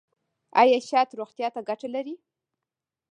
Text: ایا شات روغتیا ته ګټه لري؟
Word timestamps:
ایا 0.59 0.77
شات 0.89 1.09
روغتیا 1.19 1.47
ته 1.55 1.61
ګټه 1.69 1.87
لري؟ 1.95 2.15